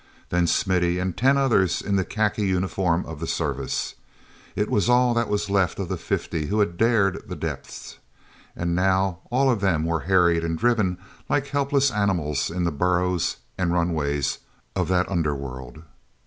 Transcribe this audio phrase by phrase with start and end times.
[0.29, 5.29] Then Smithy, and ten others in the khaki uniform of the service—it was all that
[5.29, 7.99] was left of the fifty who had dared the depths.
[8.55, 10.97] And now all of them were harried and driven
[11.29, 14.39] like helpless animals in the burrows and runways
[14.75, 15.83] of that under world.